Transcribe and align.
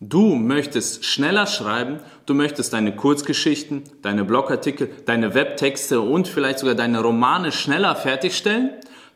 Du 0.00 0.36
möchtest 0.36 1.04
schneller 1.04 1.48
schreiben, 1.48 1.98
du 2.24 2.32
möchtest 2.32 2.72
deine 2.72 2.94
Kurzgeschichten, 2.94 3.82
deine 4.00 4.24
Blogartikel, 4.24 4.90
deine 5.06 5.34
Webtexte 5.34 6.00
und 6.00 6.28
vielleicht 6.28 6.60
sogar 6.60 6.76
deine 6.76 7.00
Romane 7.00 7.50
schneller 7.50 7.96
fertigstellen, 7.96 8.70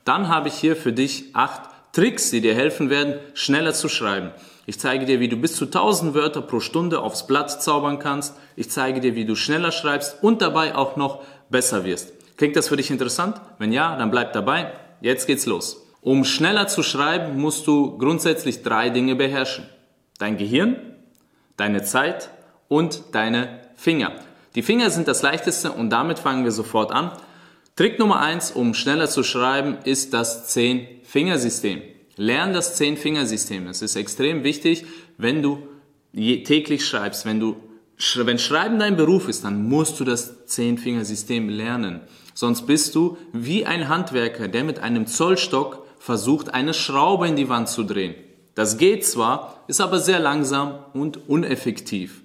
dann 0.04 0.26
habe 0.26 0.48
ich 0.48 0.54
hier 0.54 0.74
für 0.74 0.92
dich 0.92 1.26
acht 1.34 1.71
Tricks, 1.92 2.30
die 2.30 2.40
dir 2.40 2.56
helfen 2.56 2.90
werden, 2.90 3.14
schneller 3.34 3.74
zu 3.74 3.88
schreiben. 3.88 4.32
Ich 4.66 4.80
zeige 4.80 5.06
dir, 5.06 5.21
wie 5.21 5.29
du 5.29 5.37
bis 5.37 5.54
zu 5.54 5.66
1000 5.66 6.15
Wörter 6.15 6.42
pro 6.42 6.58
Stunde 6.58 6.99
aufs 6.99 7.28
Blatt 7.28 7.62
zaubern 7.62 8.01
kannst. 8.01 8.35
Ich 8.56 8.69
zeige 8.69 9.01
dir, 9.01 9.14
wie 9.14 9.24
du 9.24 9.37
schneller 9.37 9.71
schreibst 9.71 10.21
und 10.21 10.42
dabei 10.42 10.74
auch 10.74 10.96
noch 10.96 11.22
besser 11.49 11.85
wirst. 11.85 12.12
Klingt 12.37 12.56
das 12.56 12.69
für 12.69 12.76
dich 12.76 12.90
interessant? 12.90 13.40
Wenn 13.58 13.72
ja, 13.72 13.96
dann 13.96 14.10
bleib 14.10 14.33
dabei. 14.33 14.72
Jetzt 15.01 15.28
geht's 15.28 15.46
los. 15.46 15.87
Um 16.01 16.24
schneller 16.24 16.66
zu 16.66 16.83
schreiben, 16.83 17.41
musst 17.41 17.69
du 17.69 17.96
grundsätzlich 17.98 18.64
drei 18.64 18.91
Dinge 18.91 19.14
beherrschen 19.14 19.64
dein 20.23 20.37
Gehirn, 20.37 20.77
deine 21.57 21.83
Zeit 21.83 22.30
und 22.69 23.03
deine 23.13 23.61
Finger. 23.75 24.13
Die 24.55 24.63
Finger 24.63 24.89
sind 24.91 25.09
das 25.09 25.23
leichteste 25.23 25.73
und 25.73 25.91
damit 25.91 26.21
fangen 26.21 26.45
wir 26.45 26.53
sofort 26.53 26.93
an. 26.93 27.11
Trick 27.75 27.99
Nummer 27.99 28.21
eins, 28.21 28.53
um 28.53 28.75
schneller 28.75 29.09
zu 29.09 29.25
schreiben, 29.25 29.79
ist 29.85 30.15
das 30.15 30.47
Zehn-Finger-System. 30.49 31.83
Lern 32.16 32.53
das 32.53 32.77
Zehn-Finger-System. 32.77 33.66
Es 33.66 33.83
ist 33.83 33.97
extrem 33.97 34.45
wichtig, 34.45 34.85
wenn 35.19 35.43
du 35.43 35.66
täglich 36.15 36.87
schreibst. 36.87 37.27
Wenn 37.27 37.41
du, 37.41 37.57
wenn 38.16 38.39
Schreiben 38.39 38.79
dein 38.79 38.97
Beruf 38.97 39.29
ist, 39.29 39.45
dann 39.45 39.69
musst 39.69 39.99
du 39.99 40.05
das 40.05 40.47
Zehn-Finger-System 40.47 41.49
lernen. 41.49 42.01
Sonst 42.35 42.66
bist 42.66 42.95
du 42.95 43.16
wie 43.33 43.66
ein 43.66 43.89
Handwerker, 43.89 44.49
der 44.49 44.63
mit 44.63 44.79
einem 44.79 45.07
Zollstock 45.07 45.85
versucht, 45.99 46.55
eine 46.55 46.75
Schraube 46.75 47.27
in 47.27 47.37
die 47.37 47.49
Wand 47.49 47.69
zu 47.69 47.83
drehen. 47.83 48.15
Das 48.55 48.77
geht 48.77 49.06
zwar, 49.06 49.65
ist 49.66 49.80
aber 49.80 49.98
sehr 49.98 50.20
langsam 50.20 50.74
und 50.93 51.29
uneffektiv. 51.29 52.23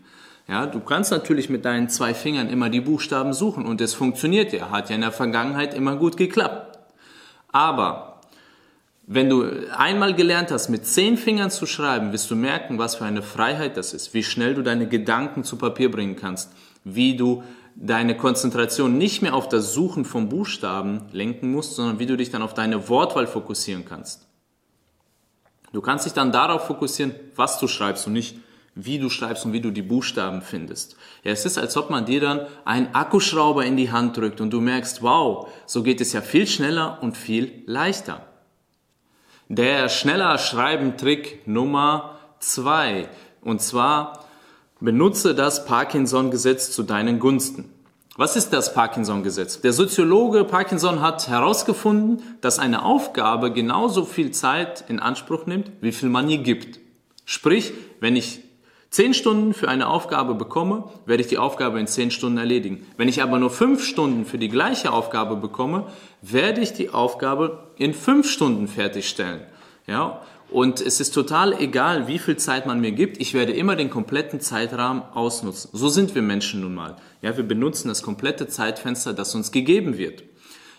Ja, 0.48 0.66
du 0.66 0.80
kannst 0.80 1.12
natürlich 1.12 1.50
mit 1.50 1.66
deinen 1.66 1.90
zwei 1.90 2.14
Fingern 2.14 2.50
immer 2.50 2.70
die 2.70 2.82
Buchstaben 2.82 3.34
suchen 3.34 3.66
und 3.66 3.82
es 3.82 3.94
funktioniert 3.94 4.54
ja, 4.54 4.70
hat 4.72 4.90
ja 4.90 4.96
in 4.96 5.02
der 5.02 5.12
Vergangenheit 5.12 5.74
immer 5.74 5.98
gut 5.98 6.16
geklappt. 6.16 6.80
Aber 7.52 8.22
wenn 9.06 9.30
du 9.30 9.46
einmal 9.76 10.14
gelernt 10.14 10.52
hast, 10.52 10.70
mit 10.70 10.86
zehn 10.86 11.18
Fingern 11.18 11.52
zu 11.52 11.66
schreiben, 11.66 12.12
wirst 12.12 12.30
du 12.30 12.36
merken, 12.36 12.78
was 12.78 12.96
für 12.96 13.06
eine 13.06 13.22
Freiheit 13.22 13.78
das 13.78 13.94
ist, 13.94 14.14
wie 14.14 14.24
schnell 14.24 14.54
du 14.54 14.64
deine 14.64 14.88
Gedanken 14.88 15.44
zu 15.44 15.58
Papier 15.58 15.90
bringen 15.92 16.18
kannst, 16.18 16.52
wie 16.84 17.16
du 17.16 17.44
deine 17.76 18.18
Konzentration 18.18 18.98
nicht 18.98 19.22
mehr 19.22 19.34
auf 19.34 19.48
das 19.48 19.74
Suchen 19.74 20.04
von 20.04 20.30
Buchstaben 20.30 21.04
lenken 21.12 21.52
musst, 21.52 21.76
sondern 21.76 22.00
wie 22.00 22.06
du 22.06 22.18
dich 22.18 22.32
dann 22.32 22.42
auf 22.42 22.54
deine 22.54 22.90
Wortwahl 22.90 23.28
fokussieren 23.28 23.86
kannst. 23.86 24.27
Du 25.74 25.82
kannst 25.82 26.06
dich 26.06 26.14
dann 26.14 26.32
darauf 26.32 26.68
fokussieren, 26.68 27.14
was 27.36 27.60
du 27.60 27.68
schreibst 27.68 28.08
und 28.08 28.14
nicht, 28.14 28.38
wie 28.76 29.00
du 29.00 29.10
schreibst 29.10 29.46
und 29.46 29.54
wie 29.54 29.62
du 29.62 29.72
die 29.72 29.82
Buchstaben 29.82 30.42
findest. 30.42 30.96
Ja, 31.24 31.32
es 31.32 31.46
ist, 31.46 31.58
als 31.58 31.76
ob 31.78 31.90
man 31.90 32.06
dir 32.06 32.22
dann 32.22 32.48
einen 32.64 32.94
Akkuschrauber 32.94 33.66
in 33.66 33.76
die 33.76 33.92
Hand 33.92 34.18
drückt 34.18 34.40
und 34.40 34.52
du 34.52 34.62
merkst, 34.62 35.02
wow, 35.02 35.50
so 35.66 35.84
geht 35.84 36.00
es 36.00 36.14
ja 36.14 36.22
viel 36.22 36.48
schneller 36.48 37.00
und 37.02 37.18
viel 37.18 37.64
leichter. 37.66 38.26
Der 39.50 39.90
schneller 39.90 40.38
Schreiben 40.38 40.98
Trick 40.98 41.48
Nummer 41.48 42.18
zwei. 42.40 43.10
Und 43.42 43.62
zwar 43.62 44.26
benutze 44.80 45.34
das 45.34 45.66
Parkinson-Gesetz 45.66 46.72
zu 46.72 46.84
deinen 46.84 47.20
Gunsten. 47.20 47.74
Was 48.20 48.36
ist 48.36 48.52
das 48.52 48.74
Parkinson-Gesetz? 48.74 49.62
Der 49.62 49.74
Soziologe 49.74 50.44
Parkinson 50.44 51.02
hat 51.02 51.28
herausgefunden, 51.28 52.24
dass 52.42 52.58
eine 52.58 52.84
Aufgabe 52.84 53.54
genauso 53.54 54.06
viel 54.06 54.32
Zeit 54.32 54.84
in 54.88 55.00
Anspruch 55.00 55.46
nimmt, 55.46 55.72
wie 55.82 55.92
viel 55.92 56.10
man 56.10 56.28
ihr 56.28 56.40
gibt. 56.40 56.80
Sprich, 57.26 57.74
wenn 58.00 58.16
ich 58.16 58.40
zehn 58.90 59.14
Stunden 59.14 59.54
für 59.54 59.68
eine 59.68 59.86
Aufgabe 59.86 60.34
bekomme, 60.34 60.86
werde 61.06 61.22
ich 61.22 61.30
die 61.30 61.38
Aufgabe 61.38 61.80
in 61.80 61.86
zehn 61.86 62.10
Stunden 62.10 62.40
erledigen. 62.40 62.88
Wenn 62.98 63.08
ich 63.08 63.22
aber 63.22 63.38
nur 63.38 63.52
fünf 63.52 63.84
Stunden 63.84 64.26
für 64.26 64.40
die 64.40 64.50
gleiche 64.50 64.94
Aufgabe 64.94 65.36
bekomme, 65.36 65.86
werde 66.24 66.62
ich 66.62 66.74
die 66.74 66.90
Aufgabe 66.90 67.68
in 67.76 67.94
fünf 67.94 68.28
Stunden 68.28 68.68
fertigstellen. 68.68 69.42
Ja, 69.86 70.24
und 70.50 70.80
es 70.80 71.00
ist 71.00 71.14
total 71.14 71.60
egal, 71.60 72.08
wie 72.08 72.20
viel 72.20 72.38
Zeit 72.38 72.66
man 72.66 72.80
mir 72.80 72.92
gibt. 72.92 73.20
Ich 73.20 73.34
werde 73.34 73.52
immer 73.52 73.76
den 73.76 73.90
kompletten 73.90 74.40
Zeitrahmen 74.40 75.04
ausnutzen. 75.14 75.70
So 75.74 75.90
sind 75.90 76.16
wir 76.16 76.22
Menschen 76.22 76.62
nun 76.62 76.74
mal. 76.74 76.96
Ja, 77.22 77.36
wir 77.36 77.44
benutzen 77.44 77.90
das 77.90 78.02
komplette 78.02 78.48
Zeitfenster, 78.48 79.14
das 79.14 79.36
uns 79.36 79.52
gegeben 79.52 79.98
wird. 79.98 80.24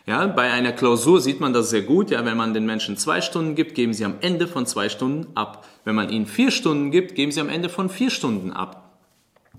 Ja, 0.07 0.27
bei 0.27 0.51
einer 0.51 0.73
Klausur 0.73 1.21
sieht 1.21 1.39
man 1.39 1.53
das 1.53 1.69
sehr 1.69 1.83
gut. 1.83 2.11
Ja, 2.11 2.25
wenn 2.25 2.39
man 2.39 2.55
den 2.55 2.65
Menschen 2.65 2.97
zwei 2.97 3.21
Stunden 3.21 3.55
gibt, 3.55 3.75
geben 3.75 3.93
sie 3.93 4.07
am 4.07 4.15
Ende 4.23 4.49
von 4.49 4.65
zwei 4.65 4.89
Stunden 4.89 5.27
ab. 5.37 5.67
Wenn 5.85 5.95
man 5.95 6.09
ihnen 6.09 6.25
vier 6.25 6.51
Stunden 6.51 6.91
gibt, 6.91 7.15
geben 7.15 7.31
sie 7.31 7.41
am 7.41 7.51
Ende 7.51 7.69
von 7.69 7.91
vier 7.91 8.09
Stunden 8.09 8.51
ab. 8.51 8.99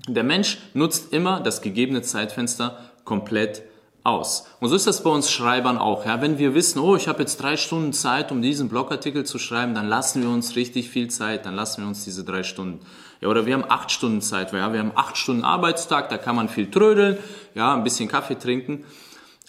Der 0.08 0.24
Mensch 0.24 0.58
nutzt 0.74 1.14
immer 1.14 1.40
das 1.40 1.62
gegebene 1.62 2.02
Zeitfenster 2.02 2.80
komplett 3.03 3.62
aus. 4.04 4.48
Und 4.60 4.70
so 4.70 4.76
ist 4.76 4.88
das 4.88 5.04
bei 5.04 5.10
uns 5.10 5.32
Schreibern 5.32 5.78
auch. 5.78 6.06
Ja? 6.06 6.22
Wenn 6.22 6.38
wir 6.38 6.54
wissen, 6.54 6.80
oh, 6.80 6.96
ich 6.96 7.08
habe 7.08 7.20
jetzt 7.20 7.42
drei 7.42 7.58
Stunden 7.58 7.94
Zeit, 7.94 8.32
um 8.32 8.42
diesen 8.42 8.70
Blogartikel 8.70 9.26
zu 9.26 9.40
schreiben, 9.40 9.76
dann 9.76 9.88
lassen 9.88 10.22
wir 10.22 10.30
uns 10.30 10.56
richtig 10.56 10.90
viel 10.90 11.10
Zeit, 11.10 11.46
dann 11.46 11.56
lassen 11.56 11.82
wir 11.82 11.88
uns 11.88 12.06
diese 12.06 12.24
drei 12.24 12.44
Stunden. 12.44 12.80
Ja, 13.22 13.28
oder 13.28 13.46
wir 13.46 13.54
haben 13.54 13.66
acht 13.68 13.92
Stunden 13.92 14.22
Zeit, 14.22 14.54
ja? 14.54 14.72
wir 14.72 14.80
haben 14.80 14.94
acht 14.96 15.18
Stunden 15.18 15.44
Arbeitstag, 15.44 16.10
da 16.10 16.18
kann 16.18 16.36
man 16.36 16.48
viel 16.48 16.72
trödeln, 16.72 17.18
ja, 17.54 17.74
ein 17.74 17.84
bisschen 17.84 18.08
Kaffee 18.08 18.36
trinken. 18.36 18.86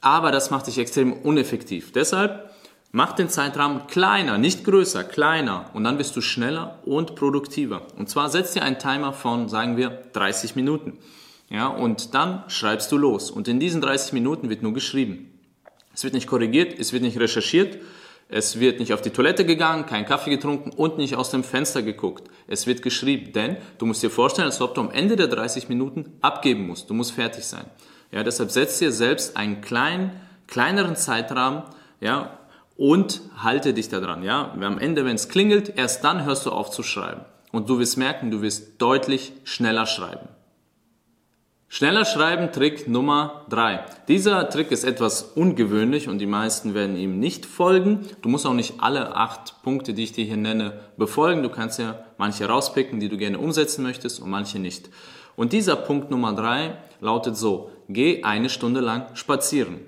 Aber 0.00 0.32
das 0.32 0.50
macht 0.50 0.66
dich 0.66 0.78
extrem 0.78 1.12
uneffektiv. 1.12 1.92
Deshalb 1.92 2.50
mach 2.90 3.12
den 3.12 3.28
Zeitrahmen 3.28 3.86
kleiner, 3.86 4.38
nicht 4.38 4.64
größer, 4.64 5.04
kleiner. 5.04 5.66
Und 5.74 5.84
dann 5.84 5.98
bist 5.98 6.16
du 6.16 6.20
schneller 6.20 6.78
und 6.84 7.14
produktiver. 7.14 7.82
Und 7.96 8.08
zwar 8.08 8.30
setz 8.30 8.52
dir 8.52 8.62
einen 8.62 8.78
Timer 8.78 9.12
von, 9.12 9.48
sagen 9.48 9.76
wir, 9.76 9.90
30 10.12 10.56
Minuten. 10.56 10.98
Ja, 11.50 11.66
und 11.66 12.14
dann 12.14 12.44
schreibst 12.48 12.90
du 12.92 12.96
los. 12.96 13.30
Und 13.30 13.48
in 13.48 13.58
diesen 13.60 13.80
30 13.80 14.12
Minuten 14.12 14.48
wird 14.48 14.62
nur 14.62 14.72
geschrieben. 14.72 15.38
Es 15.92 16.04
wird 16.04 16.14
nicht 16.14 16.28
korrigiert, 16.28 16.78
es 16.78 16.92
wird 16.92 17.02
nicht 17.02 17.18
recherchiert, 17.18 17.78
es 18.28 18.60
wird 18.60 18.78
nicht 18.78 18.94
auf 18.94 19.02
die 19.02 19.10
Toilette 19.10 19.44
gegangen, 19.44 19.86
kein 19.86 20.06
Kaffee 20.06 20.30
getrunken 20.30 20.70
und 20.70 20.98
nicht 20.98 21.16
aus 21.16 21.30
dem 21.30 21.42
Fenster 21.42 21.82
geguckt. 21.82 22.30
Es 22.46 22.68
wird 22.68 22.82
geschrieben, 22.82 23.32
denn 23.32 23.56
du 23.78 23.86
musst 23.86 24.02
dir 24.04 24.10
vorstellen, 24.10 24.46
als 24.46 24.60
ob 24.60 24.76
du 24.76 24.80
am 24.80 24.92
Ende 24.92 25.16
der 25.16 25.26
30 25.26 25.68
Minuten 25.68 26.12
abgeben 26.20 26.68
musst. 26.68 26.88
Du 26.88 26.94
musst 26.94 27.12
fertig 27.12 27.44
sein. 27.44 27.64
Ja, 28.12 28.22
deshalb 28.22 28.52
setz 28.52 28.78
dir 28.78 28.92
selbst 28.92 29.36
einen 29.36 29.60
kleinen, 29.60 30.12
kleineren 30.46 30.94
Zeitrahmen, 30.94 31.64
ja, 32.00 32.38
und 32.76 33.20
halte 33.36 33.74
dich 33.74 33.88
daran, 33.88 34.22
ja. 34.22 34.52
Am 34.52 34.78
Ende, 34.78 35.04
wenn 35.04 35.16
es 35.16 35.28
klingelt, 35.28 35.76
erst 35.76 36.04
dann 36.04 36.24
hörst 36.24 36.46
du 36.46 36.50
auf 36.50 36.70
zu 36.70 36.84
schreiben. 36.84 37.22
Und 37.50 37.68
du 37.68 37.80
wirst 37.80 37.98
merken, 37.98 38.30
du 38.30 38.42
wirst 38.42 38.80
deutlich 38.80 39.32
schneller 39.42 39.86
schreiben. 39.86 40.28
Schneller 41.72 42.04
schreiben 42.04 42.50
Trick 42.50 42.88
Nummer 42.88 43.46
drei. 43.48 43.84
Dieser 44.08 44.50
Trick 44.50 44.72
ist 44.72 44.82
etwas 44.82 45.22
ungewöhnlich 45.22 46.08
und 46.08 46.18
die 46.18 46.26
meisten 46.26 46.74
werden 46.74 46.96
ihm 46.96 47.20
nicht 47.20 47.46
folgen. 47.46 48.08
Du 48.22 48.28
musst 48.28 48.44
auch 48.44 48.54
nicht 48.54 48.80
alle 48.80 49.14
acht 49.14 49.62
Punkte, 49.62 49.94
die 49.94 50.02
ich 50.02 50.10
dir 50.10 50.24
hier 50.24 50.36
nenne, 50.36 50.80
befolgen. 50.96 51.44
Du 51.44 51.48
kannst 51.48 51.78
ja 51.78 52.04
manche 52.18 52.46
rauspicken, 52.46 52.98
die 52.98 53.08
du 53.08 53.16
gerne 53.16 53.38
umsetzen 53.38 53.84
möchtest 53.84 54.20
und 54.20 54.30
manche 54.30 54.58
nicht. 54.58 54.90
Und 55.36 55.52
dieser 55.52 55.76
Punkt 55.76 56.10
Nummer 56.10 56.32
drei 56.32 56.76
lautet 57.00 57.36
so, 57.36 57.70
geh 57.88 58.24
eine 58.24 58.48
Stunde 58.48 58.80
lang 58.80 59.14
spazieren. 59.14 59.78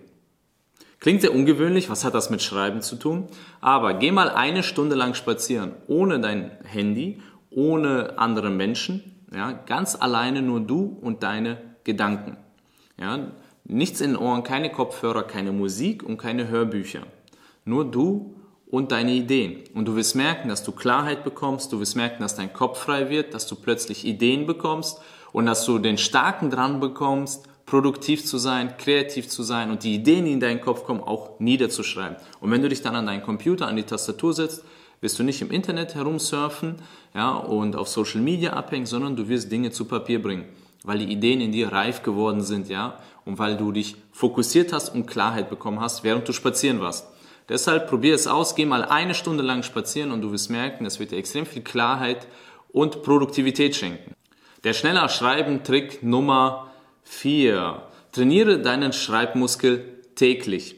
Klingt 1.00 1.22
sehr 1.22 1.34
ungewöhnlich, 1.34 1.91
was 1.91 2.04
hat 2.04 2.14
das 2.14 2.31
mit 2.31 2.43
Schreiben 2.43 2.81
zu 2.81 2.94
tun? 2.94 3.26
Aber 3.60 3.94
geh 3.94 4.12
mal 4.12 4.31
eine 4.31 4.62
Stunde 4.62 4.94
lang 4.94 5.14
spazieren, 5.14 5.72
ohne 5.88 6.20
dein 6.20 6.53
Handy, 6.62 7.20
ohne 7.50 8.19
andere 8.19 8.50
Menschen, 8.50 9.25
ja, 9.34 9.50
ganz 9.50 9.97
alleine 10.00 10.43
nur 10.43 10.60
du 10.60 10.97
und 11.00 11.25
deine 11.25 11.72
Gedanken. 11.84 12.37
Ja, 12.98 13.32
nichts 13.65 14.00
in 14.00 14.12
den 14.12 14.16
Ohren, 14.16 14.43
keine 14.43 14.70
Kopfhörer, 14.70 15.25
keine 15.25 15.53
Musik 15.53 16.03
und 16.03 16.19
keine 16.19 16.48
Hörbücher. 16.48 17.03
Nur 17.65 17.84
du 17.84 18.34
und 18.70 18.91
deine 18.91 19.12
Ideen. 19.12 19.65
Und 19.75 19.87
du 19.87 19.97
wirst 19.97 20.16
merken, 20.16 20.48
dass 20.48 20.65
du 20.65 20.72
Klarheit 20.72 21.25
bekommst, 21.25 21.72
du 21.72 21.81
wirst 21.81 21.97
merken, 21.97 22.22
dass 22.22 22.37
dein 22.37 22.53
Kopf 22.53 22.78
frei 22.78 23.10
wird, 23.10 23.34
dass 23.34 23.47
du 23.47 23.54
plötzlich 23.54 24.04
Ideen 24.04 24.46
bekommst 24.46 25.00
und 25.32 25.46
dass 25.46 25.64
du 25.67 25.79
den 25.79 25.99
Starken 25.99 26.50
dran 26.50 26.81
bekommst, 26.81 27.49
produktiv 27.67 28.25
zu 28.25 28.38
sein, 28.38 28.76
kreativ 28.78 29.28
zu 29.28 29.43
sein 29.43 29.70
und 29.70 29.85
die 29.85 29.94
Ideen, 29.94 30.25
die 30.25 30.32
in 30.32 30.40
deinen 30.40 30.61
Kopf 30.61 30.85
kommen, 30.85 31.00
auch 31.00 31.38
niederzuschreiben. 31.38 32.17
Und 32.40 32.50
wenn 32.50 32.62
du 32.62 32.69
dich 32.69 32.82
dann 32.82 32.96
an 32.96 33.06
deinen 33.06 33.23
Computer, 33.23 33.67
an 33.67 33.76
die 33.76 33.82
Tastatur 33.85 34.32
setzt, 34.32 34.64
wirst 35.00 35.19
du 35.19 35.23
nicht 35.23 35.43
im 35.43 35.50
Internet 35.50 35.94
herumsurfen 35.94 36.76
ja, 37.14 37.32
und 37.32 37.76
auf 37.76 37.88
Social 37.88 38.20
Media 38.20 38.52
abhängen, 38.52 38.87
sondern 38.87 39.17
du 39.17 39.28
wirst 39.28 39.52
Dinge 39.52 39.70
zu 39.70 39.85
Papier 39.85 40.20
bringen 40.23 40.46
weil 40.84 40.99
die 40.99 41.12
Ideen 41.12 41.40
in 41.40 41.52
dir 41.52 41.73
reif 41.73 42.02
geworden 42.02 42.43
sind, 42.43 42.69
ja, 42.69 42.99
und 43.25 43.38
weil 43.38 43.56
du 43.56 43.73
dich 43.73 43.96
fokussiert 44.11 44.73
hast 44.73 44.94
und 44.94 45.06
Klarheit 45.06 45.49
bekommen 45.49 45.81
hast, 45.81 46.05
während 46.05 46.29
du 46.29 46.32
spazieren 46.32 46.81
warst. 46.81 47.06
Deshalb 47.49 47.88
probier 47.88 48.14
es 48.14 48.26
aus, 48.26 48.55
geh 48.55 48.67
mal 48.67 48.84
eine 48.84 49.14
Stunde 49.14 49.43
lang 49.43 49.62
spazieren 49.62 50.12
und 50.12 50.23
du 50.23 50.32
wirst 50.32 50.50
merken, 50.50 50.87
es 50.87 50.99
wird 50.99 51.11
dir 51.11 51.19
extrem 51.19 51.46
viel 51.46 51.62
Klarheit 51.62 52.26
und 52.73 53.02
Produktivität 53.02 53.76
schenken. 53.76 54.14
Der 54.64 54.73
schneller 54.73 55.08
Schreiben 55.08 55.64
Trick 55.64 56.02
Nummer 56.02 56.70
4. 57.05 57.82
Trainiere 58.12 58.61
deinen 58.61 58.93
Schreibmuskel 58.93 59.85
täglich. 60.14 60.76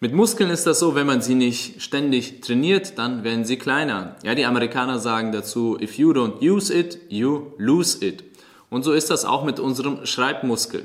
Mit 0.00 0.12
Muskeln 0.12 0.50
ist 0.50 0.66
das 0.66 0.80
so, 0.80 0.94
wenn 0.94 1.06
man 1.06 1.22
sie 1.22 1.34
nicht 1.34 1.80
ständig 1.80 2.40
trainiert, 2.40 2.98
dann 2.98 3.24
werden 3.24 3.44
sie 3.44 3.56
kleiner. 3.56 4.16
Ja, 4.24 4.34
die 4.34 4.44
Amerikaner 4.44 4.98
sagen 4.98 5.32
dazu, 5.32 5.78
if 5.80 5.96
you 5.96 6.10
don't 6.10 6.42
use 6.42 6.74
it, 6.74 6.98
you 7.08 7.52
lose 7.56 8.04
it. 8.04 8.24
Und 8.74 8.82
so 8.82 8.92
ist 8.92 9.08
das 9.08 9.24
auch 9.24 9.44
mit 9.44 9.60
unserem 9.60 10.04
Schreibmuskel. 10.04 10.84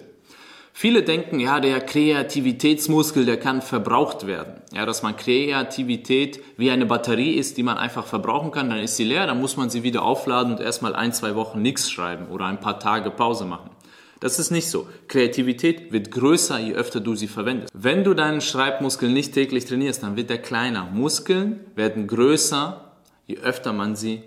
Viele 0.74 1.02
denken, 1.02 1.40
ja, 1.40 1.60
der 1.60 1.82
Kreativitätsmuskel, 1.82 3.26
der 3.26 3.38
kann 3.38 3.64
verbraucht 3.64 4.28
werden. 4.28 4.62
Ja, 4.72 4.86
dass 4.86 5.02
man 5.02 5.18
Kreativität 5.18 6.40
wie 6.56 6.70
eine 6.70 6.86
Batterie 6.86 7.34
ist, 7.34 7.58
die 7.58 7.64
man 7.64 7.80
einfach 7.80 8.06
verbrauchen 8.06 8.52
kann, 8.52 8.70
dann 8.70 8.78
ist 8.78 8.96
sie 8.96 9.06
leer, 9.06 9.26
dann 9.26 9.42
muss 9.42 9.58
man 9.58 9.72
sie 9.72 9.82
wieder 9.82 10.04
aufladen 10.04 10.54
und 10.54 10.62
erstmal 10.62 10.96
ein, 10.96 11.14
zwei 11.14 11.34
Wochen 11.34 11.64
nichts 11.64 11.90
schreiben 11.90 12.28
oder 12.28 12.46
ein 12.46 12.60
paar 12.60 12.80
Tage 12.80 13.10
Pause 13.10 13.46
machen. 13.46 13.72
Das 14.20 14.38
ist 14.38 14.52
nicht 14.52 14.70
so. 14.70 14.88
Kreativität 15.08 15.92
wird 15.92 16.12
größer, 16.12 16.60
je 16.60 16.74
öfter 16.74 17.00
du 17.00 17.16
sie 17.16 17.28
verwendest. 17.28 17.74
Wenn 17.74 18.04
du 18.04 18.14
deinen 18.14 18.42
Schreibmuskel 18.42 19.10
nicht 19.10 19.34
täglich 19.34 19.66
trainierst, 19.66 20.04
dann 20.04 20.16
wird 20.16 20.30
er 20.30 20.38
kleiner. 20.38 20.86
Muskeln 20.94 21.62
werden 21.74 22.06
größer, 22.06 22.92
je 23.26 23.38
öfter 23.40 23.74
man 23.74 23.96
sie 23.96 24.22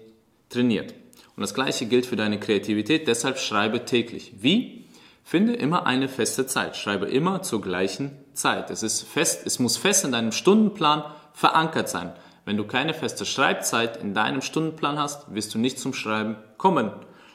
trainiert. 0.49 0.95
Und 1.37 1.41
das 1.41 1.55
gleiche 1.55 1.87
gilt 1.87 2.07
für 2.07 2.17
deine 2.17 2.39
Kreativität, 2.39 3.09
deshalb 3.09 3.39
schreibe 3.39 3.85
täglich. 3.85 4.35
Wie? 4.41 4.87
Finde 5.25 5.55
immer 5.55 5.87
eine 5.87 6.09
feste 6.09 6.47
Zeit. 6.47 6.77
Schreibe 6.77 7.07
immer 7.07 7.43
zur 7.43 7.63
gleichen 7.63 8.11
Zeit. 8.35 8.71
Es 8.71 8.83
ist 8.83 9.03
fest, 9.03 9.43
es 9.47 9.59
muss 9.59 9.77
fest 9.77 10.05
in 10.05 10.13
deinem 10.13 10.33
Stundenplan 10.33 11.05
verankert 11.33 11.89
sein. 11.89 12.13
Wenn 12.45 12.57
du 12.57 12.65
keine 12.65 12.93
feste 12.93 13.25
Schreibzeit 13.25 13.97
in 13.99 14.15
deinem 14.15 14.43
Stundenplan 14.43 14.99
hast, 14.99 15.33
wirst 15.33 15.55
du 15.55 15.59
nicht 15.59 15.79
zum 15.79 15.95
Schreiben 15.95 16.37
kommen 16.59 16.91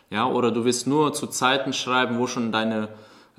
ja, 0.09 0.25
oder 0.25 0.51
du 0.51 0.65
willst 0.65 0.87
nur 0.87 1.13
zu 1.13 1.27
Zeiten 1.27 1.73
schreiben, 1.73 2.17
wo 2.17 2.27
schon 2.27 2.51
deine 2.51 2.89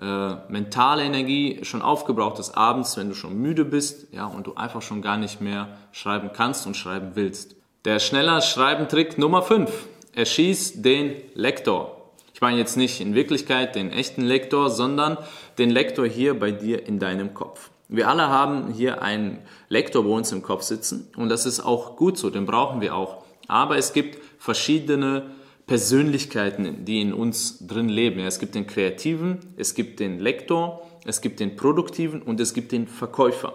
äh, 0.01 0.35
mentale 0.49 1.03
Energie 1.03 1.61
schon 1.63 1.83
aufgebraucht 1.83 2.39
ist, 2.39 2.57
abends, 2.57 2.97
wenn 2.97 3.09
du 3.09 3.15
schon 3.15 3.39
müde 3.39 3.65
bist, 3.65 4.13
ja, 4.13 4.27
und 4.27 4.47
du 4.47 4.55
einfach 4.55 4.83
schon 4.83 5.03
gar 5.03 5.17
nicht 5.17 5.41
mehr 5.41 5.69
schreiben 5.93 6.31
kannst 6.33 6.67
und 6.67 6.77
schreiben 6.77 7.13
willst. 7.15 7.57
Der 7.85 7.99
schneller 8.01 8.41
Schreiben-Trick 8.41 9.19
Nummer 9.19 9.43
5. 9.43 9.71
Erschieß 10.19 10.83
den 10.83 11.15
Lektor. 11.35 12.11
Ich 12.35 12.41
meine 12.41 12.59
jetzt 12.59 12.77
nicht 12.77 13.01
in 13.01 13.15
Wirklichkeit 13.15 13.77
den 13.77 13.93
echten 13.93 14.23
Lektor, 14.23 14.69
sondern 14.69 15.17
den 15.59 15.71
Lektor 15.71 16.09
hier 16.09 16.37
bei 16.37 16.51
dir 16.51 16.85
in 16.89 16.99
deinem 16.99 17.35
Kopf. 17.35 17.71
Wir 17.87 18.09
alle 18.09 18.29
haben 18.29 18.73
hier 18.73 19.01
einen 19.01 19.39
Lektor 19.69 20.03
bei 20.03 20.11
uns 20.11 20.33
im 20.33 20.43
Kopf 20.43 20.63
sitzen 20.63 21.09
und 21.17 21.29
das 21.29 21.47
ist 21.47 21.61
auch 21.61 21.95
gut 21.95 22.19
so, 22.19 22.31
den 22.31 22.47
brauchen 22.47 22.81
wir 22.81 22.97
auch. 22.97 23.23
Aber 23.47 23.77
es 23.77 23.93
gibt 23.93 24.19
verschiedene 24.41 25.31
Persönlichkeiten, 25.69 26.85
die 26.85 27.01
in 27.01 27.13
uns 27.13 27.65
drin 27.65 27.89
leben. 27.89 28.19
Es 28.19 28.41
gibt 28.41 28.57
den 28.57 28.67
Kreativen, 28.67 29.39
es 29.57 29.77
gibt 29.77 30.01
den 30.01 30.19
Lektor, 30.19 30.83
es 31.05 31.21
gibt 31.21 31.39
den 31.39 31.55
Produktiven 31.55 32.23
und 32.23 32.41
es 32.41 32.55
gibt 32.55 32.73
den 32.73 32.89
Verkäufer. 32.89 33.53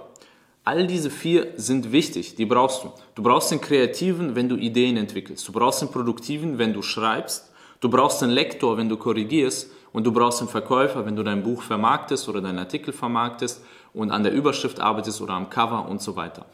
All 0.65 0.88
diese 0.88 1.10
vier 1.10 1.54
sind 1.57 1.92
wichtig, 1.92 2.36
die 2.36 2.45
brauchst 2.45 2.83
du. 2.83 2.92
Du 3.15 3.24
brauchst 3.24 3.51
den 3.51 3.60
Kreativen, 3.60 4.36
wenn 4.36 4.48
du 4.48 4.56
Ideen 4.56 4.95
entwickelst. 4.95 5.45
Du 5.48 5.51
brauchst 5.51 5.81
den 5.81 5.89
Produktiven, 5.89 6.57
wenn 6.57 6.74
du 6.74 6.81
schreibst. 6.81 7.51
Du 7.81 7.89
brauchst 7.89 8.21
den 8.21 8.30
Lektor, 8.30 8.77
wenn 8.77 8.88
du 8.88 8.95
korrigierst. 8.95 9.69
Und 9.92 10.06
du 10.06 10.13
brauchst 10.13 10.39
den 10.39 10.48
Verkäufer, 10.48 11.06
wenn 11.06 11.18
du 11.18 11.24
dein 11.24 11.44
Buch 11.44 11.62
vermarktest 11.62 12.30
oder 12.30 12.42
deinen 12.42 12.60
Artikel 12.60 12.94
vermarktest 12.94 13.62
und 13.94 14.12
an 14.12 14.24
der 14.24 14.31
Überschrift 14.31 14.80
arbeitest 14.80 15.21
oder 15.21 15.33
am 15.33 15.50
Cover 15.50 15.88
und 15.88 16.01
so 16.01 16.15
weiter. 16.15 16.45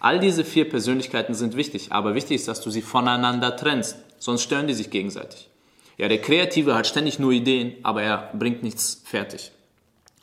All 0.00 0.18
diese 0.18 0.44
vier 0.44 0.68
Persönlichkeiten 0.68 1.34
sind 1.34 1.54
wichtig, 1.54 1.92
aber 1.92 2.14
wichtig 2.14 2.36
ist, 2.36 2.48
dass 2.48 2.60
du 2.60 2.70
sie 2.70 2.82
voneinander 2.82 3.56
trennst, 3.56 3.98
sonst 4.18 4.42
stören 4.42 4.66
die 4.66 4.74
sich 4.74 4.90
gegenseitig. 4.90 5.48
Ja, 5.96 6.08
der 6.08 6.20
Kreative 6.20 6.74
hat 6.74 6.86
ständig 6.86 7.18
nur 7.18 7.32
Ideen, 7.32 7.74
aber 7.82 8.02
er 8.02 8.30
bringt 8.32 8.62
nichts 8.62 9.02
fertig. 9.04 9.52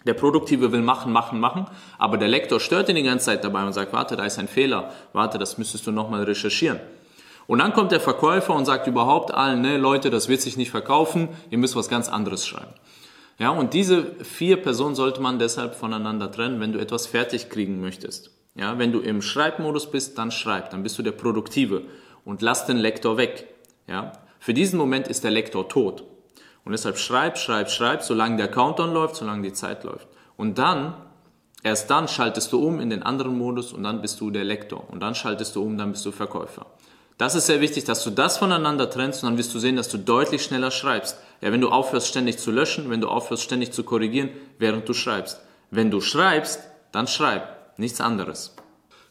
Der 0.06 0.14
Produktive 0.14 0.72
will 0.72 0.82
machen, 0.82 1.12
machen, 1.12 1.40
machen, 1.40 1.66
aber 1.98 2.18
der 2.18 2.28
Lektor 2.28 2.60
stört 2.60 2.90
ihn 2.90 2.96
die 2.96 3.04
ganze 3.04 3.26
Zeit 3.26 3.44
dabei 3.44 3.66
und 3.66 3.74
sagt, 3.74 3.92
warte, 3.92 4.16
da 4.16 4.26
ist 4.26 4.38
ein 4.38 4.48
Fehler, 4.48 4.92
warte, 5.14 5.38
das 5.40 5.58
müsstest 5.58 5.88
du 5.88 5.92
nochmal 5.92 6.24
recherchieren. 6.24 6.80
Und 7.48 7.60
dann 7.60 7.74
kommt 7.74 7.92
der 7.92 8.00
Verkäufer 8.00 8.54
und 8.54 8.66
sagt 8.66 8.88
überhaupt 8.88 9.34
allen, 9.34 9.62
ne, 9.62 9.78
Leute, 9.78 10.10
das 10.10 10.30
wird 10.30 10.42
sich 10.42 10.58
nicht 10.58 10.72
verkaufen, 10.72 11.30
ihr 11.50 11.58
müsst 11.58 11.76
was 11.76 11.90
ganz 11.90 12.10
anderes 12.10 12.46
schreiben. 12.46 12.74
Ja, 13.38 13.50
und 13.50 13.74
diese 13.74 14.16
vier 14.24 14.58
Personen 14.58 14.96
sollte 14.96 15.22
man 15.22 15.40
deshalb 15.40 15.76
voneinander 15.76 16.32
trennen, 16.32 16.60
wenn 16.60 16.72
du 16.72 16.80
etwas 16.80 17.06
fertig 17.06 17.50
kriegen 17.50 17.82
möchtest. 17.82 18.32
Ja, 18.56 18.80
wenn 18.80 18.94
du 18.94 19.00
im 19.00 19.22
Schreibmodus 19.22 19.92
bist, 19.92 20.18
dann 20.18 20.32
schreib, 20.32 20.70
dann 20.70 20.84
bist 20.84 20.98
du 20.98 21.04
der 21.04 21.12
Produktive 21.12 21.82
und 22.24 22.42
lass 22.42 22.66
den 22.66 22.78
Lektor 22.78 23.18
weg. 23.18 23.48
Ja, 23.88 24.14
für 24.40 24.54
diesen 24.54 24.80
Moment 24.80 25.08
ist 25.08 25.24
der 25.24 25.32
Lektor 25.32 25.68
tot. 25.68 26.04
Und 26.66 26.72
deshalb 26.72 26.98
schreib, 26.98 27.38
schreib, 27.38 27.70
schreib, 27.70 28.02
solange 28.02 28.38
der 28.38 28.50
Countdown 28.50 28.92
läuft, 28.92 29.16
solange 29.16 29.44
die 29.44 29.54
Zeit 29.54 29.84
läuft. 29.84 30.08
Und 30.36 30.58
dann, 30.58 30.96
erst 31.64 31.90
dann 31.92 32.08
schaltest 32.08 32.52
du 32.52 32.68
um 32.68 32.80
in 32.80 32.90
den 32.90 33.04
anderen 33.04 33.38
Modus 33.38 33.72
und 33.72 33.84
dann 33.84 34.02
bist 34.02 34.20
du 34.20 34.32
der 34.32 34.44
Lektor. 34.44 34.90
Und 34.90 35.00
dann 35.00 35.14
schaltest 35.14 35.56
du 35.56 35.64
um, 35.64 35.78
dann 35.78 35.92
bist 35.92 36.06
du 36.06 36.12
Verkäufer. 36.12 36.66
Das 37.18 37.36
ist 37.36 37.46
sehr 37.46 37.62
wichtig, 37.62 37.86
dass 37.86 38.04
du 38.04 38.10
das 38.10 38.38
voneinander 38.38 38.90
trennst 38.90 39.24
und 39.24 39.30
dann 39.30 39.38
wirst 39.38 39.54
du 39.54 39.60
sehen, 39.60 39.78
dass 39.78 39.88
du 39.88 39.98
deutlich 39.98 40.44
schneller 40.44 40.72
schreibst. 40.72 41.18
Ja, 41.40 41.52
wenn 41.52 41.62
du 41.62 41.70
aufhörst 41.70 42.08
ständig 42.08 42.40
zu 42.40 42.52
löschen, 42.52 42.90
wenn 42.90 43.00
du 43.00 43.08
aufhörst 43.08 43.44
ständig 43.44 43.72
zu 43.72 43.84
korrigieren, 43.84 44.30
während 44.58 44.90
du 44.90 44.94
schreibst. 44.94 45.40
Wenn 45.72 45.92
du 45.92 46.02
schreibst, 46.02 46.62
dann 46.92 47.08
schreib 47.08 47.78
nichts 47.78 48.02
anderes. 48.02 48.56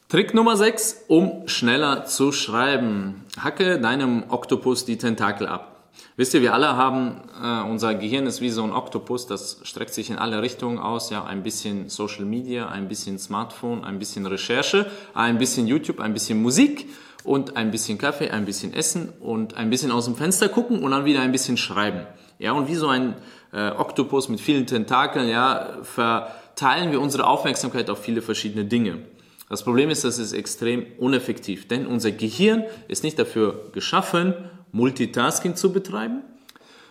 Trick 0.09 0.35
Nummer 0.35 0.57
6, 0.57 1.05
um 1.09 1.49
schneller 1.49 2.05
zu 2.05 2.31
schreiben. 2.31 3.25
Hacke 3.41 3.81
deinem 3.81 4.25
Oktopus 4.29 4.85
die 4.85 4.99
Tentakel 4.99 5.47
ab. 5.47 5.74
Wisst 6.17 6.35
ihr, 6.35 6.43
wir 6.43 6.55
alle 6.55 6.77
haben, 6.77 7.23
äh, 7.43 7.69
unser 7.69 7.95
Gehirn 7.95 8.27
ist 8.27 8.41
wie 8.41 8.51
so 8.51 8.63
ein 8.63 8.73
Oktopus, 8.73 9.27
das 9.27 9.59
streckt 9.65 9.93
sich 9.93 10.11
in 10.11 10.17
alle 10.17 10.43
Richtungen 10.43 10.79
aus. 10.79 11.11
Ja, 11.11 11.25
ein 11.25 11.43
bisschen 11.43 11.89
Social 11.89 12.25
Media, 12.25 12.69
ein 12.69 12.89
bisschen 12.89 13.19
Smartphone, 13.19 13.85
ein 13.85 13.99
bisschen 13.99 14.25
Recherche, 14.27 14.87
ein 15.15 15.39
bisschen 15.39 15.67
YouTube, 15.67 16.01
ein 16.01 16.13
bisschen 16.13 16.41
Musik 16.41 16.89
und 17.25 17.57
ein 17.57 17.71
bisschen 17.71 17.99
Kaffee, 17.99 18.31
ein 18.31 18.45
bisschen 18.45 18.73
Essen 18.75 19.09
und 19.21 19.57
ein 19.57 19.71
bisschen 19.71 19.91
aus 19.91 20.05
dem 20.05 20.15
Fenster 20.15 20.49
gucken 20.49 20.83
und 20.83 20.93
dann 20.93 21.05
wieder 21.05 21.21
ein 21.21 21.33
bisschen 21.33 21.57
schreiben. 21.57 22.07
Ja, 22.39 22.53
und 22.53 22.69
wie 22.69 22.75
so 22.75 22.89
ein 22.89 23.17
äh, 23.53 23.71
Oktopus 23.71 24.29
mit 24.29 24.41
vielen 24.41 24.67
Tentakeln, 24.67 25.29
ja, 25.29 25.79
ver 25.83 26.35
teilen 26.55 26.93
wir 26.93 27.01
unsere 27.01 27.27
Aufmerksamkeit 27.27 27.91
auf 27.91 28.01
viele 28.01 28.23
verschiedene 28.23 28.65
Dinge. 28.65 29.01
Das 29.49 29.65
Problem 29.65 29.91
ist, 29.91 30.05
das 30.05 30.19
ist 30.19 30.33
extrem 30.33 30.87
uneffektiv, 30.99 31.69
denn 31.69 31.87
unser 31.87 32.13
Gehirn 32.13 32.65
ist 32.89 33.05
nicht 33.05 33.19
dafür 33.19 33.71
geschaffen, 33.73 34.35
Multitasking 34.75 35.55
zu 35.55 35.73
betreiben. 35.73 36.23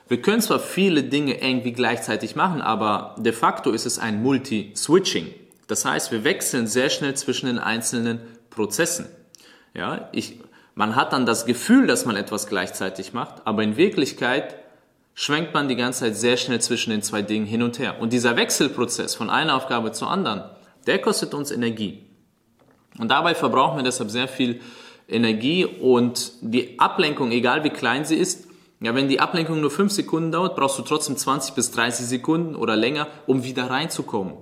Wir 0.08 0.22
können 0.22 0.42
zwar 0.42 0.60
viele 0.60 1.04
Dinge 1.04 1.42
irgendwie 1.42 1.74
gleichzeitig 1.74 2.36
machen, 2.36 2.62
aber 2.62 3.16
de 3.20 3.34
facto 3.34 3.72
ist 3.72 3.86
es 3.86 4.00
ein 4.00 4.24
Multi-Switching. 4.24 5.28
Das 5.68 5.86
heißt, 5.86 6.12
wir 6.12 6.24
wechseln 6.24 6.68
sehr 6.68 6.90
schnell 6.90 7.14
zwischen 7.16 7.48
den 7.48 7.60
einzelnen 7.60 8.22
Prozessen. 8.50 9.08
Ja, 9.74 10.10
ich, 10.14 10.40
man 10.76 10.96
hat 10.96 11.14
dann 11.14 11.26
das 11.26 11.46
Gefühl, 11.46 11.86
dass 11.86 12.06
man 12.06 12.16
etwas 12.16 12.48
gleichzeitig 12.48 13.14
macht, 13.14 13.46
aber 13.46 13.64
in 13.64 13.76
Wirklichkeit 13.76 14.56
schwenkt 15.14 15.54
man 15.54 15.68
die 15.68 15.76
ganze 15.76 16.02
Zeit 16.02 16.16
sehr 16.16 16.38
schnell 16.38 16.62
zwischen 16.62 16.92
den 16.92 17.02
zwei 17.02 17.22
Dingen 17.22 17.46
hin 17.46 17.64
und 17.64 17.80
her. 17.80 18.00
Und 18.00 18.14
dieser 18.14 18.38
Wechselprozess 18.38 19.16
von 19.16 19.30
einer 19.30 19.56
Aufgabe 19.56 19.92
zur 19.92 20.10
anderen, 20.10 20.44
der 20.88 21.00
kostet 21.00 21.34
uns 21.34 21.52
Energie. 21.52 22.06
Und 22.98 23.10
dabei 23.10 23.36
verbrauchen 23.36 23.78
wir 23.78 23.84
deshalb 23.84 24.10
sehr 24.10 24.28
viel 24.28 24.62
Energie 25.08 25.66
und 25.66 26.32
die 26.42 26.80
Ablenkung, 26.80 27.32
egal 27.32 27.64
wie 27.64 27.70
klein 27.70 28.06
sie 28.06 28.16
ist, 28.16 28.48
ja, 28.82 28.94
wenn 28.94 29.08
die 29.08 29.22
Ablenkung 29.22 29.62
nur 29.62 29.72
5 29.72 29.94
Sekunden 29.94 30.32
dauert, 30.32 30.58
brauchst 30.58 30.78
du 30.78 30.82
trotzdem 30.82 31.16
20 31.16 31.56
bis 31.56 31.72
30 31.72 32.06
Sekunden 32.06 32.56
oder 32.56 32.76
länger, 32.76 33.08
um 33.28 33.46
wieder 33.46 33.70
reinzukommen. 33.70 34.34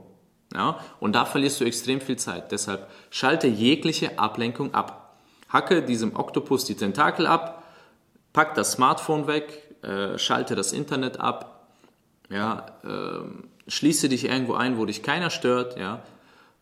Ja, 0.54 0.80
und 1.00 1.14
da 1.14 1.26
verlierst 1.26 1.62
du 1.62 1.66
extrem 1.66 2.02
viel 2.02 2.18
Zeit. 2.18 2.52
Deshalb 2.52 2.90
schalte 3.10 3.48
jegliche 3.48 4.20
Ablenkung 4.20 4.74
ab. 4.74 5.20
Hacke 5.48 5.84
diesem 5.84 6.16
Oktopus 6.16 6.66
die 6.66 6.76
Tentakel 6.76 7.28
ab, 7.28 7.64
pack 8.34 8.56
das 8.56 8.74
Smartphone 8.74 9.28
weg, 9.28 9.76
äh, 9.84 10.18
schalte 10.18 10.56
das 10.56 10.74
Internet 10.74 11.20
ab, 11.20 11.68
ja, 12.30 12.66
äh, 12.84 13.70
schließe 13.70 14.10
dich 14.10 14.26
irgendwo 14.26 14.54
ein, 14.54 14.78
wo 14.78 14.86
dich 14.86 15.04
keiner 15.04 15.30
stört, 15.30 15.78
ja, 15.78 16.02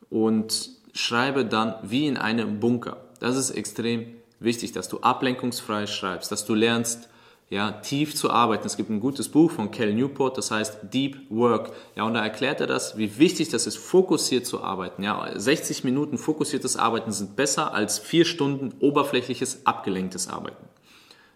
und 0.10 0.70
schreibe 0.94 1.46
dann 1.46 1.76
wie 1.84 2.08
in 2.08 2.18
einem 2.18 2.60
Bunker. 2.60 2.98
Das 3.20 3.36
ist 3.36 3.52
extrem 3.52 4.16
wichtig, 4.40 4.72
dass 4.72 4.90
du 4.90 5.00
ablenkungsfrei 5.00 5.88
schreibst, 5.88 6.32
dass 6.32 6.46
du 6.46 6.56
lernst, 6.56 7.10
ja, 7.50 7.72
tief 7.72 8.16
zu 8.16 8.30
arbeiten. 8.30 8.68
Es 8.68 8.78
gibt 8.78 8.92
ein 8.92 9.00
gutes 9.00 9.30
Buch 9.30 9.50
von 9.50 9.72
Cal 9.72 9.92
Newport, 9.92 10.38
das 10.38 10.52
heißt 10.52 10.94
Deep 10.94 11.18
Work. 11.32 11.72
Ja, 11.96 12.04
und 12.04 12.14
da 12.14 12.22
erklärt 12.22 12.62
er 12.62 12.68
das, 12.68 12.96
wie 12.96 13.18
wichtig 13.18 13.50
das 13.50 13.66
ist, 13.66 13.78
fokussiert 13.78 14.46
zu 14.46 14.62
arbeiten. 14.62 15.02
Ja, 15.02 15.32
60 15.36 15.84
Minuten 15.84 16.20
fokussiertes 16.20 16.78
Arbeiten 16.78 17.12
sind 17.12 17.36
besser 17.36 17.74
als 17.74 17.98
vier 17.98 18.26
Stunden 18.26 18.74
oberflächliches, 18.80 19.66
abgelenktes 19.66 20.28
Arbeiten. 20.28 20.64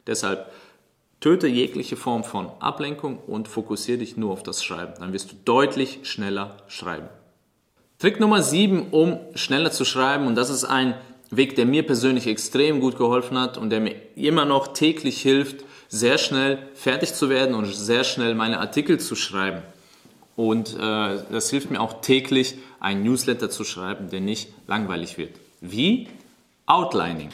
Deshalb 0.06 0.52
Töte 1.24 1.48
jegliche 1.48 1.96
Form 1.96 2.25
von 2.25 2.52
Ablenkung 2.60 3.18
und 3.18 3.48
fokussiere 3.48 4.00
dich 4.00 4.18
nur 4.18 4.34
auf 4.34 4.44
das 4.44 4.62
Schreiben. 4.62 4.96
Dann 5.00 5.13
wirst 5.13 5.32
du 5.32 5.36
deutlich 5.46 6.02
schneller 6.04 6.58
schreiben. 6.68 7.08
Trick 7.98 8.20
Nummer 8.20 8.44
7, 8.44 8.90
um 8.92 9.20
schneller 9.34 9.72
zu 9.72 9.86
schreiben, 9.86 10.28
und 10.28 10.36
das 10.36 10.50
ist 10.50 10.66
ein 10.66 10.96
Weg, 11.32 11.56
der 11.56 11.65
mir 11.65 11.84
persönlich 11.84 12.27
extrem 12.27 12.80
gut 12.80 12.98
geholfen 12.98 13.38
hat 13.39 13.58
und 13.58 13.70
der 13.70 13.80
mir 13.80 13.96
immer 14.15 14.46
noch 14.46 14.74
täglich 14.74 15.22
hilft, 15.22 15.63
sehr 15.89 16.18
schnell 16.18 16.60
fertig 16.75 17.13
zu 17.13 17.30
werden 17.30 17.56
und 17.56 17.65
sehr 17.74 18.03
schnell 18.03 18.36
meine 18.36 18.60
Artikel 18.60 19.00
zu 19.00 19.15
schreiben. 19.15 19.62
Und 20.36 20.75
äh, 20.75 21.20
das 21.32 21.50
hilft 21.50 21.70
mir 21.70 21.80
auch 21.80 22.01
täglich, 22.01 22.56
einen 22.80 23.03
Newsletter 23.03 23.50
zu 23.50 23.63
schreiben, 23.63 24.10
der 24.10 24.20
nicht 24.20 24.50
langweilig 24.68 25.18
wird. 25.18 25.32
Wie? 25.62 26.08
Outlining. 26.65 27.30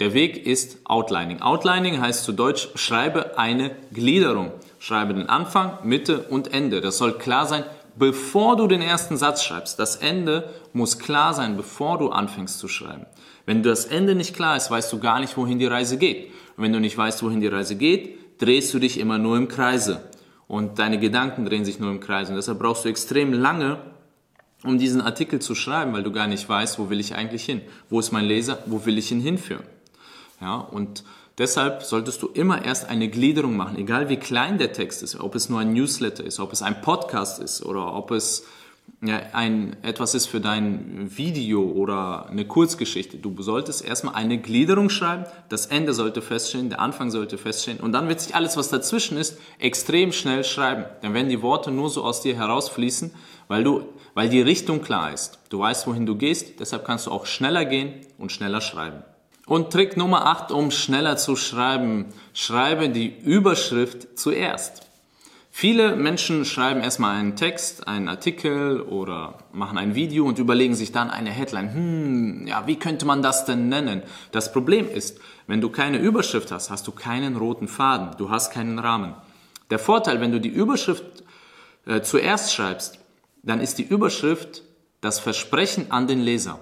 Der 0.00 0.12
Weg 0.12 0.46
ist 0.46 0.78
Outlining. 0.84 1.40
Outlining 1.40 2.00
heißt 2.00 2.24
zu 2.24 2.32
Deutsch, 2.32 2.68
schreibe 2.74 3.38
eine 3.38 3.70
Gliederung. 3.92 4.52
Schreibe 4.78 5.14
den 5.14 5.28
Anfang, 5.28 5.78
Mitte 5.84 6.26
und 6.28 6.52
Ende. 6.52 6.80
Das 6.80 6.98
soll 6.98 7.16
klar 7.16 7.46
sein, 7.46 7.64
bevor 7.96 8.56
du 8.56 8.66
den 8.66 8.82
ersten 8.82 9.16
Satz 9.16 9.42
schreibst. 9.42 9.78
Das 9.78 9.96
Ende 9.96 10.50
muss 10.72 10.98
klar 10.98 11.34
sein, 11.34 11.56
bevor 11.56 11.98
du 11.98 12.10
anfängst 12.10 12.58
zu 12.58 12.68
schreiben. 12.68 13.06
Wenn 13.46 13.62
das 13.62 13.84
Ende 13.84 14.14
nicht 14.14 14.34
klar 14.34 14.56
ist, 14.56 14.70
weißt 14.70 14.92
du 14.92 14.98
gar 14.98 15.20
nicht, 15.20 15.36
wohin 15.36 15.58
die 15.58 15.66
Reise 15.66 15.98
geht. 15.98 16.30
Und 16.56 16.64
wenn 16.64 16.72
du 16.72 16.80
nicht 16.80 16.96
weißt, 16.96 17.22
wohin 17.22 17.40
die 17.40 17.46
Reise 17.46 17.76
geht, 17.76 18.40
drehst 18.40 18.72
du 18.74 18.78
dich 18.78 18.98
immer 18.98 19.18
nur 19.18 19.36
im 19.36 19.48
Kreise. 19.48 20.00
Und 20.46 20.78
deine 20.78 20.98
Gedanken 20.98 21.44
drehen 21.44 21.64
sich 21.64 21.78
nur 21.78 21.90
im 21.90 22.00
Kreis. 22.00 22.28
Und 22.28 22.36
deshalb 22.36 22.58
brauchst 22.58 22.84
du 22.84 22.88
extrem 22.88 23.32
lange, 23.32 23.78
um 24.64 24.78
diesen 24.78 25.00
Artikel 25.00 25.40
zu 25.40 25.54
schreiben, 25.54 25.92
weil 25.92 26.02
du 26.02 26.12
gar 26.12 26.26
nicht 26.26 26.48
weißt, 26.48 26.78
wo 26.78 26.90
will 26.90 27.00
ich 27.00 27.14
eigentlich 27.14 27.44
hin? 27.44 27.60
Wo 27.90 28.00
ist 28.00 28.12
mein 28.12 28.24
Leser? 28.24 28.58
Wo 28.66 28.84
will 28.86 28.98
ich 28.98 29.12
ihn 29.12 29.20
hinführen? 29.20 29.64
Ja, 30.40 30.56
und 30.56 31.04
deshalb 31.38 31.82
solltest 31.82 32.22
du 32.22 32.28
immer 32.28 32.64
erst 32.64 32.88
eine 32.88 33.08
Gliederung 33.08 33.56
machen, 33.56 33.76
egal 33.78 34.08
wie 34.08 34.16
klein 34.16 34.58
der 34.58 34.72
Text 34.72 35.02
ist, 35.02 35.18
ob 35.18 35.34
es 35.34 35.48
nur 35.48 35.60
ein 35.60 35.72
Newsletter 35.72 36.24
ist, 36.24 36.40
ob 36.40 36.52
es 36.52 36.62
ein 36.62 36.80
Podcast 36.80 37.40
ist 37.40 37.64
oder 37.64 37.94
ob 37.94 38.10
es 38.10 38.44
ja, 39.02 39.20
ein, 39.32 39.76
etwas 39.82 40.14
ist 40.14 40.26
für 40.26 40.40
dein 40.40 41.10
Video 41.16 41.62
oder 41.62 42.26
eine 42.28 42.46
Kurzgeschichte. 42.46 43.18
Du 43.18 43.34
solltest 43.42 43.84
erstmal 43.84 44.14
eine 44.14 44.38
Gliederung 44.38 44.88
schreiben, 44.88 45.24
das 45.48 45.66
Ende 45.66 45.92
sollte 45.92 46.22
feststehen, 46.22 46.70
der 46.70 46.80
Anfang 46.80 47.10
sollte 47.10 47.36
feststehen 47.36 47.80
und 47.80 47.92
dann 47.92 48.08
wird 48.08 48.20
sich 48.20 48.34
alles, 48.34 48.56
was 48.56 48.70
dazwischen 48.70 49.18
ist, 49.18 49.38
extrem 49.58 50.12
schnell 50.12 50.44
schreiben. 50.44 50.86
Dann 51.02 51.14
werden 51.14 51.28
die 51.28 51.42
Worte 51.42 51.70
nur 51.70 51.90
so 51.90 52.02
aus 52.02 52.22
dir 52.22 52.36
herausfließen, 52.36 53.12
weil, 53.48 53.64
du, 53.64 53.84
weil 54.14 54.28
die 54.28 54.40
Richtung 54.40 54.80
klar 54.80 55.12
ist. 55.12 55.38
Du 55.50 55.58
weißt, 55.58 55.86
wohin 55.86 56.06
du 56.06 56.16
gehst, 56.16 56.60
deshalb 56.60 56.84
kannst 56.84 57.06
du 57.06 57.10
auch 57.10 57.26
schneller 57.26 57.64
gehen 57.64 58.00
und 58.18 58.32
schneller 58.32 58.60
schreiben. 58.60 59.02
Und 59.46 59.72
Trick 59.72 59.96
Nummer 59.96 60.26
8, 60.26 60.52
um 60.52 60.70
schneller 60.70 61.16
zu 61.16 61.36
schreiben, 61.36 62.06
schreibe 62.32 62.88
die 62.88 63.14
Überschrift 63.14 64.18
zuerst. 64.18 64.84
Viele 65.50 65.94
Menschen 65.94 66.44
schreiben 66.44 66.80
erstmal 66.80 67.14
einen 67.14 67.36
Text, 67.36 67.86
einen 67.86 68.08
Artikel 68.08 68.80
oder 68.80 69.38
machen 69.52 69.78
ein 69.78 69.94
Video 69.94 70.26
und 70.26 70.38
überlegen 70.38 70.74
sich 70.74 70.90
dann 70.90 71.10
eine 71.10 71.30
Headline. 71.30 71.74
Hm, 71.74 72.46
ja, 72.48 72.66
wie 72.66 72.76
könnte 72.76 73.06
man 73.06 73.22
das 73.22 73.44
denn 73.44 73.68
nennen? 73.68 74.02
Das 74.32 74.50
Problem 74.50 74.88
ist, 74.90 75.20
wenn 75.46 75.60
du 75.60 75.68
keine 75.68 75.98
Überschrift 75.98 76.50
hast, 76.50 76.70
hast 76.70 76.86
du 76.88 76.92
keinen 76.92 77.36
roten 77.36 77.68
Faden, 77.68 78.16
du 78.18 78.30
hast 78.30 78.50
keinen 78.50 78.78
Rahmen. 78.78 79.14
Der 79.70 79.78
Vorteil, 79.78 80.20
wenn 80.20 80.32
du 80.32 80.40
die 80.40 80.48
Überschrift 80.48 81.04
äh, 81.86 82.00
zuerst 82.00 82.52
schreibst, 82.52 82.98
dann 83.42 83.60
ist 83.60 83.78
die 83.78 83.84
Überschrift 83.84 84.62
das 85.02 85.20
Versprechen 85.20 85.92
an 85.92 86.08
den 86.08 86.20
Leser. 86.20 86.58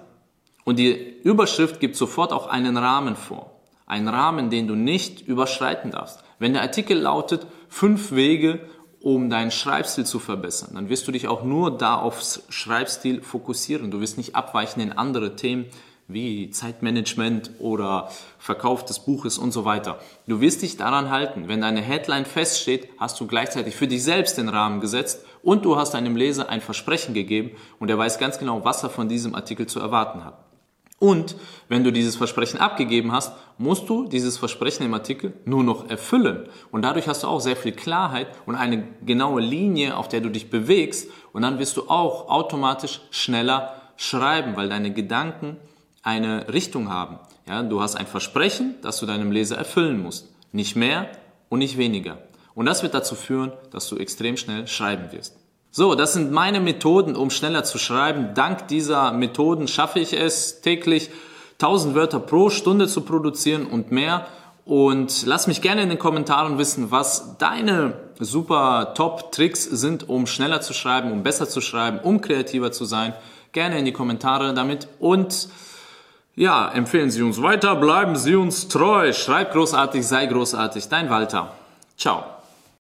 Und 0.65 0.79
die 0.79 1.21
Überschrift 1.23 1.81
gibt 1.81 1.97
sofort 1.97 2.33
auch 2.33 2.47
einen 2.47 2.77
Rahmen 2.77 3.17
vor. 3.17 3.51
Einen 3.87 4.09
Rahmen, 4.09 4.51
den 4.51 4.69
du 4.69 4.75
nicht 4.75 5.21
überschreiten 5.27 5.91
darfst. 5.91 6.23
Wenn 6.39 6.53
der 6.53 6.63
Artikel 6.63 6.99
lautet, 6.99 7.47
fünf 7.69 8.13
Wege, 8.13 8.61
um 9.01 9.29
deinen 9.31 9.51
Schreibstil 9.51 10.07
zu 10.07 10.19
verbessern. 10.19 10.75
Dann 10.75 10.89
wirst 10.89 11.07
du 11.09 11.13
dich 11.13 11.27
auch 11.27 11.43
nur 11.43 11.77
da 11.77 11.97
aufs 11.97 12.45
Schreibstil 12.49 13.21
fokussieren. 13.21 13.91
Du 13.91 14.01
wirst 14.01 14.17
nicht 14.17 14.37
abweichen 14.37 14.81
in 14.81 14.93
andere 14.93 15.35
Themen 15.35 15.67
wie 16.09 16.51
Zeitmanagement 16.51 17.53
oder 17.59 18.11
Verkauf 18.39 18.85
des 18.85 19.01
Buches 19.01 19.39
und 19.39 19.53
so 19.53 19.65
weiter. 19.65 19.99
Du 20.27 20.41
wirst 20.41 20.63
dich 20.63 20.77
daran 20.77 21.11
halten. 21.11 21.49
Wenn 21.49 21.61
deine 21.61 21.81
Headline 21.81 22.25
feststeht, 22.25 22.89
hast 22.99 23.21
du 23.21 23.27
gleichzeitig 23.27 23.75
für 23.75 23.89
dich 23.89 24.03
selbst 24.03 24.39
den 24.39 24.49
Rahmen 24.49 24.81
gesetzt 24.81 25.25
und 25.43 25.65
du 25.65 25.77
hast 25.77 25.95
deinem 25.95 26.17
Leser 26.17 26.49
ein 26.49 26.61
Versprechen 26.61 27.15
gegeben 27.15 27.53
und 27.79 27.89
er 27.89 27.99
weiß 27.99 28.19
ganz 28.19 28.39
genau, 28.39 28.65
was 28.65 28.83
er 28.83 28.91
von 28.91 29.09
diesem 29.09 29.35
Artikel 29.35 29.67
zu 29.67 29.81
erwarten 29.81 30.25
hat. 30.25 30.52
Und 31.03 31.35
wenn 31.69 31.83
du 31.83 31.91
dieses 31.91 32.15
Versprechen 32.15 32.61
abgegeben 32.61 33.11
hast, 33.11 33.33
musst 33.59 33.89
du 33.89 34.07
dieses 34.07 34.39
Versprechen 34.39 34.87
im 34.87 34.95
Artikel 34.95 35.33
nur 35.45 35.65
noch 35.65 35.91
erfüllen. 35.91 36.47
Und 36.71 36.83
dadurch 36.83 37.09
hast 37.09 37.25
du 37.25 37.27
auch 37.27 37.41
sehr 37.41 37.57
viel 37.57 37.73
Klarheit 37.73 38.29
und 38.47 38.55
eine 38.55 38.87
genaue 39.05 39.41
Linie, 39.41 39.97
auf 39.97 40.07
der 40.07 40.21
du 40.21 40.29
dich 40.29 40.49
bewegst. 40.49 41.11
Und 41.33 41.43
dann 41.43 41.59
wirst 41.59 41.77
du 41.77 41.91
auch 41.91 42.29
automatisch 42.29 43.01
schneller 43.11 43.83
schreiben, 43.97 44.55
weil 44.55 44.69
deine 44.69 44.93
Gedanken 44.93 45.57
eine 46.05 46.53
Richtung 46.53 46.89
haben. 46.89 47.19
Ja, 47.49 47.65
du 47.65 47.81
hast 47.81 47.97
ein 47.97 48.07
Versprechen, 48.07 48.77
das 48.83 49.01
du 49.01 49.07
deinem 49.07 49.33
Leser 49.33 49.57
erfüllen 49.57 50.01
musst. 50.01 50.33
Nicht 50.53 50.77
mehr 50.77 51.11
und 51.49 51.59
nicht 51.59 51.79
weniger. 51.79 52.19
Und 52.55 52.67
das 52.67 52.85
wird 52.85 52.95
dazu 52.95 53.17
führen, 53.17 53.51
dass 53.73 53.89
du 53.89 53.97
extrem 53.97 54.37
schnell 54.37 54.69
schreiben 54.69 55.11
wirst. 55.11 55.42
So, 55.75 55.95
das 55.95 56.13
sind 56.13 56.33
meine 56.33 56.61
Methoden, 56.61 57.17
um 57.17 57.31
schneller 57.31 57.65
zu 57.65 57.79
schreiben. 57.79 58.35
Dank 58.35 58.69
dieser 58.69 59.11
Methoden 59.13 59.67
schaffe 59.69 60.01
ich 60.01 60.13
es 60.13 60.61
täglich 60.61 61.09
1000 61.53 61.95
Wörter 61.95 62.21
pro 62.21 62.51
Stunde 62.51 62.89
zu 62.89 63.01
produzieren 63.01 63.65
und 63.65 63.91
mehr. 63.91 64.27
Und 64.67 65.25
lass 65.25 65.47
mich 65.47 65.63
gerne 65.63 65.83
in 65.83 65.89
den 65.89 65.99
Kommentaren 65.99 66.59
wissen, 66.59 66.91
was 66.91 67.39
deine 67.39 67.95
super 68.21 68.93
Top-Tricks 68.95 69.65
sind, 69.65 70.11
um 70.11 70.27
schneller 70.27 70.61
zu 70.61 70.75
schreiben, 70.75 71.11
um 71.11 71.23
besser 71.23 71.49
zu 71.49 71.63
schreiben, 71.63 72.01
um 72.01 72.21
kreativer 72.21 72.71
zu 72.71 72.85
sein. 72.85 73.15
Gerne 73.53 73.79
in 73.79 73.87
die 73.87 73.93
Kommentare 73.93 74.53
damit 74.53 74.89
und 75.01 75.49
ja, 76.35 76.71
empfehlen 76.71 77.11
Sie 77.11 77.23
uns 77.23 77.41
weiter, 77.41 77.77
bleiben 77.77 78.17
Sie 78.17 78.35
uns 78.35 78.69
treu, 78.69 79.15
schreib 79.15 79.53
großartig, 79.53 80.07
sei 80.07 80.27
großartig. 80.27 80.89
Dein 80.89 81.09
Walter. 81.09 81.53
Ciao. 81.97 82.32